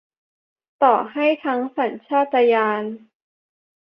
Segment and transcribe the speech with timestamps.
[0.81, 2.83] ต้องใช้ทั้งสัญชาตญาณ